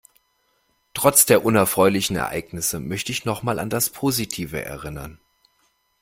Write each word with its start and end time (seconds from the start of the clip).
Trotz 0.95 1.27
der 1.27 1.45
unerfreulichen 1.45 2.15
Ereignisse, 2.15 2.79
möchte 2.79 3.11
ich 3.11 3.23
noch 3.25 3.43
mal 3.43 3.59
an 3.59 3.69
das 3.69 3.91
Positive 3.91 4.59
erinnern. 4.59 5.19